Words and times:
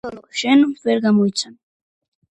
ოლოლო 0.07 0.21
შენ, 0.39 0.63
ვერ 0.87 1.03
გამოიცან 1.05 1.55